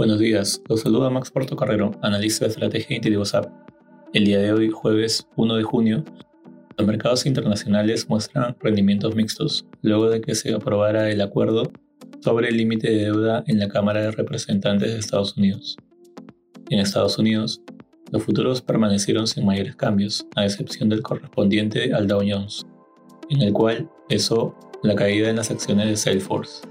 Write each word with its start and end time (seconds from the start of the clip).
Buenos 0.00 0.18
días, 0.18 0.62
los 0.66 0.80
saluda 0.80 1.10
Max 1.10 1.30
Portocarrero, 1.30 1.90
analista 2.00 2.46
de 2.46 2.52
estrategia 2.52 2.98
de 3.00 3.18
WhatsApp. 3.18 3.52
El 4.14 4.24
día 4.24 4.38
de 4.38 4.50
hoy, 4.50 4.70
jueves 4.70 5.28
1 5.36 5.56
de 5.56 5.62
junio, 5.62 6.04
los 6.78 6.86
mercados 6.86 7.26
internacionales 7.26 8.08
muestran 8.08 8.56
rendimientos 8.60 9.14
mixtos, 9.14 9.66
luego 9.82 10.08
de 10.08 10.22
que 10.22 10.34
se 10.34 10.54
aprobara 10.54 11.10
el 11.10 11.20
acuerdo 11.20 11.70
sobre 12.20 12.48
el 12.48 12.56
límite 12.56 12.90
de 12.90 13.04
deuda 13.04 13.44
en 13.46 13.58
la 13.58 13.68
Cámara 13.68 14.00
de 14.00 14.10
Representantes 14.12 14.90
de 14.90 14.98
Estados 14.98 15.36
Unidos. 15.36 15.76
En 16.70 16.78
Estados 16.78 17.18
Unidos, 17.18 17.60
los 18.10 18.22
futuros 18.22 18.62
permanecieron 18.62 19.26
sin 19.26 19.44
mayores 19.44 19.76
cambios, 19.76 20.26
a 20.34 20.46
excepción 20.46 20.88
del 20.88 21.02
correspondiente 21.02 21.92
al 21.92 22.08
Dow 22.08 22.22
Jones, 22.26 22.64
en 23.30 23.40
el 23.42 23.52
cual 23.52 23.88
pesó 24.08 24.54
la 24.82 24.94
caída 24.94 25.30
en 25.30 25.36
las 25.36 25.50
acciones 25.50 25.86
de 25.86 25.96
Salesforce. 25.96 26.66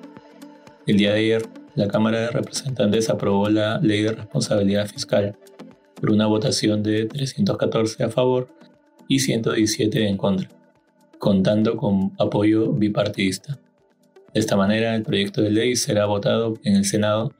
El 0.85 0.97
día 0.97 1.13
de 1.13 1.19
ayer, 1.19 1.49
la 1.75 1.87
Cámara 1.87 2.19
de 2.19 2.27
Representantes 2.27 3.09
aprobó 3.09 3.49
la 3.49 3.79
Ley 3.79 4.03
de 4.03 4.11
Responsabilidad 4.11 4.87
Fiscal 4.87 5.37
por 5.95 6.11
una 6.11 6.27
votación 6.27 6.83
de 6.83 7.05
314 7.05 8.03
a 8.03 8.09
favor 8.09 8.49
y 9.07 9.19
117 9.19 10.07
en 10.07 10.17
contra, 10.17 10.49
contando 11.17 11.77
con 11.77 12.13
apoyo 12.19 12.71
bipartidista. 12.73 13.59
De 14.33 14.39
esta 14.39 14.55
manera, 14.55 14.95
el 14.95 15.03
proyecto 15.03 15.41
de 15.41 15.51
ley 15.51 15.75
será 15.75 16.05
votado 16.05 16.55
en 16.63 16.75
el 16.75 16.85
Senado 16.85 17.33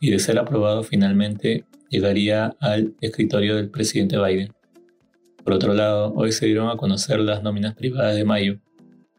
y 0.00 0.10
de 0.10 0.18
ser 0.18 0.38
aprobado 0.38 0.82
finalmente 0.82 1.64
llegaría 1.88 2.56
al 2.60 2.94
escritorio 3.00 3.56
del 3.56 3.70
presidente 3.70 4.18
Biden. 4.18 4.52
Por 5.44 5.52
otro 5.52 5.74
lado, 5.74 6.12
hoy 6.16 6.32
se 6.32 6.46
dieron 6.46 6.70
a 6.70 6.76
conocer 6.78 7.20
las 7.20 7.42
nóminas 7.42 7.74
privadas 7.74 8.16
de 8.16 8.24
mayo, 8.24 8.58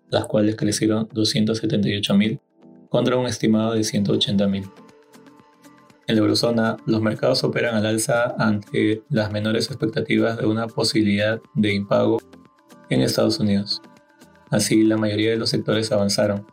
las 0.09 0.25
cuales 0.25 0.55
crecieron 0.55 1.07
278.000 1.09 2.39
contra 2.89 3.15
un 3.15 3.27
estimado 3.27 3.73
de 3.73 3.81
180.000. 3.81 4.71
En 6.07 6.15
la 6.15 6.21
eurozona, 6.21 6.77
los 6.87 7.01
mercados 7.01 7.43
operan 7.43 7.75
al 7.75 7.85
alza 7.85 8.35
ante 8.39 9.03
las 9.09 9.31
menores 9.31 9.67
expectativas 9.67 10.37
de 10.37 10.47
una 10.47 10.67
posibilidad 10.67 11.39
de 11.53 11.73
impago 11.73 12.19
en 12.89 13.01
Estados 13.01 13.39
Unidos. 13.39 13.81
Así, 14.49 14.83
la 14.83 14.97
mayoría 14.97 15.31
de 15.31 15.37
los 15.37 15.49
sectores 15.49 15.91
avanzaron, 15.91 16.47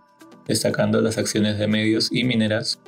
destacando 0.46 1.00
las 1.00 1.16
acciones 1.16 1.58
de 1.58 1.66
medios 1.66 2.10
y 2.12 2.24
mineras, 2.24 2.78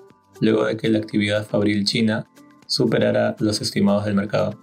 luego 0.41 0.67
de 0.67 0.77
que 0.77 0.89
la 0.89 0.99
actividad 0.99 1.47
fabril 1.47 1.85
china 1.85 2.27
superara 2.67 3.37
los 3.39 3.61
estimados 3.61 4.05
del 4.05 4.15
mercado. 4.15 4.59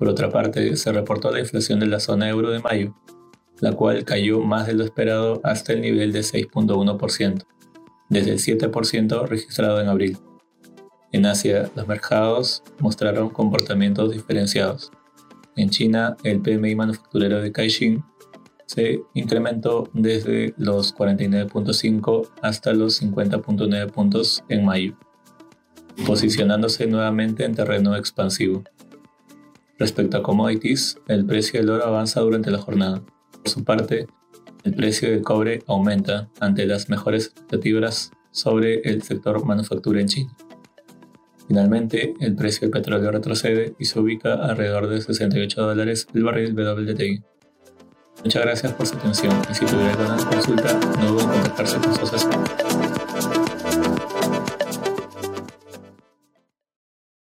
Por 0.00 0.08
otra 0.08 0.30
parte, 0.30 0.76
se 0.76 0.92
reportó 0.92 1.30
la 1.30 1.40
inflación 1.40 1.78
de 1.78 1.86
la 1.86 2.00
zona 2.00 2.30
euro 2.30 2.50
de 2.50 2.60
mayo, 2.60 2.96
la 3.60 3.72
cual 3.72 4.02
cayó 4.06 4.40
más 4.40 4.66
de 4.66 4.72
lo 4.72 4.82
esperado 4.82 5.42
hasta 5.44 5.74
el 5.74 5.82
nivel 5.82 6.10
de 6.10 6.20
6.1%, 6.20 7.44
desde 8.08 8.30
el 8.30 8.38
7% 8.38 9.28
registrado 9.28 9.78
en 9.78 9.88
abril. 9.88 10.16
En 11.12 11.26
Asia, 11.26 11.70
los 11.76 11.86
mercados 11.86 12.62
mostraron 12.78 13.28
comportamientos 13.28 14.12
diferenciados. 14.12 14.90
En 15.54 15.68
China, 15.68 16.16
el 16.24 16.40
PMI 16.40 16.76
manufacturero 16.76 17.42
de 17.42 17.52
Caixin 17.52 18.02
se 18.64 19.02
incrementó 19.12 19.90
desde 19.92 20.54
los 20.56 20.94
49.5 20.94 22.26
hasta 22.40 22.72
los 22.72 23.02
50.9 23.02 23.90
puntos 23.90 24.44
en 24.48 24.64
mayo, 24.64 24.96
posicionándose 26.06 26.86
nuevamente 26.86 27.44
en 27.44 27.54
terreno 27.54 27.94
expansivo. 27.96 28.64
Respecto 29.80 30.18
a 30.18 30.22
commodities, 30.22 30.98
el 31.08 31.24
precio 31.24 31.58
del 31.58 31.70
oro 31.70 31.86
avanza 31.86 32.20
durante 32.20 32.50
la 32.50 32.58
jornada. 32.58 33.02
Por 33.32 33.48
su 33.48 33.64
parte, 33.64 34.06
el 34.62 34.74
precio 34.74 35.10
del 35.10 35.22
cobre 35.22 35.62
aumenta 35.66 36.28
ante 36.38 36.66
las 36.66 36.90
mejores 36.90 37.28
expectativas 37.28 38.10
sobre 38.30 38.80
el 38.80 39.02
sector 39.02 39.42
manufactura 39.46 40.02
en 40.02 40.06
China. 40.06 40.36
Finalmente, 41.48 42.12
el 42.20 42.36
precio 42.36 42.60
del 42.60 42.72
petróleo 42.72 43.10
retrocede 43.10 43.74
y 43.78 43.86
se 43.86 43.98
ubica 43.98 44.34
alrededor 44.34 44.86
de 44.86 45.00
68 45.00 45.62
dólares 45.62 46.06
el 46.12 46.24
barril 46.24 46.52
WTI. 46.52 47.22
Muchas 48.22 48.42
gracias 48.42 48.74
por 48.74 48.86
su 48.86 48.96
atención 48.98 49.32
y 49.50 49.54
si 49.54 49.64
tuviera 49.64 49.92
alguna 49.92 50.18
consulta, 50.28 50.78
no 51.00 51.12
duden 51.12 51.24
en 51.24 51.32
contactarse 51.36 51.78
con 51.78 51.94
sus 51.94 52.12
asesores. 52.12 53.49